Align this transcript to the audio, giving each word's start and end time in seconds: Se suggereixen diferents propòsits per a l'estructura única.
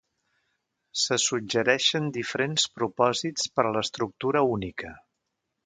Se 1.01 1.17
suggereixen 1.23 2.09
diferents 2.17 2.65
propòsits 2.79 3.47
per 3.59 3.67
a 3.69 3.77
l'estructura 3.77 4.45
única. 4.59 4.99